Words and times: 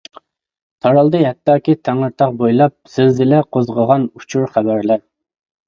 تارالدى 0.85 1.21
ھەتتاكى 1.23 1.75
تەڭرىتاغ 1.89 2.33
بويلاپ، 2.41 2.75
زىلزىلە 2.95 3.45
قوزغىغان 3.59 4.11
ئۇچۇر، 4.17 4.51
خەۋەرلەر. 4.59 5.09